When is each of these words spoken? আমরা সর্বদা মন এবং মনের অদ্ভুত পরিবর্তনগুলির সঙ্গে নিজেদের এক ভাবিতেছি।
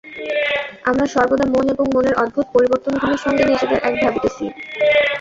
আমরা 0.85 1.05
সর্বদা 1.07 1.45
মন 1.45 1.65
এবং 1.69 1.85
মনের 1.95 2.15
অদ্ভুত 2.15 2.45
পরিবর্তনগুলির 2.55 3.23
সঙ্গে 3.25 3.43
নিজেদের 3.45 3.79
এক 3.81 3.93
ভাবিতেছি। 4.01 4.45